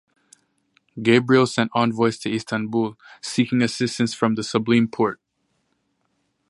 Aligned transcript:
Gabriel 1.03 1.45
sent 1.45 1.69
envoys 1.75 2.17
to 2.17 2.33
Istanbul, 2.33 2.97
seeking 3.21 3.61
assistance 3.61 4.15
from 4.15 4.33
the 4.33 4.41
Sublime 4.41 4.87
Porte. 4.87 5.21